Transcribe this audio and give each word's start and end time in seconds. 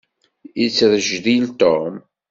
Yettrejdil 0.61 1.45
Tom. 1.59 1.93